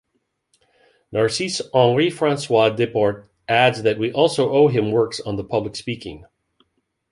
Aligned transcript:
Narcisse 1.11 1.61
Henri 1.75 2.09
François 2.09 2.75
Desportes 2.75 3.27
adds 3.47 3.83
that 3.83 3.99
we 3.99 4.11
also 4.11 4.51
owe 4.51 4.67
him 4.67 4.89
works 4.91 5.19
on 5.19 5.35
the 5.35 5.43
public 5.43 5.75
speaking. 5.75 6.25